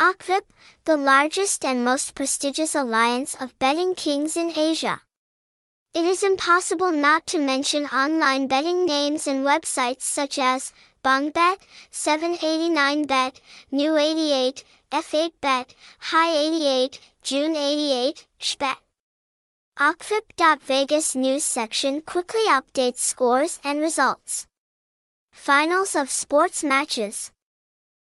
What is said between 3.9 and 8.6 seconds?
kings in Asia. It is impossible not to mention online